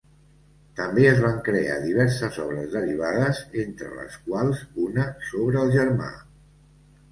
[0.77, 6.11] També es van crear diverses obres derivades, entre les quals una sobre el germà.